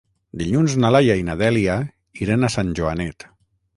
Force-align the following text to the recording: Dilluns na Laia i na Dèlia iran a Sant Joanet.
Dilluns 0.41 0.75
na 0.83 0.91
Laia 0.95 1.17
i 1.21 1.27
na 1.29 1.35
Dèlia 1.43 1.75
iran 2.27 2.49
a 2.49 2.51
Sant 2.59 2.73
Joanet. 2.81 3.29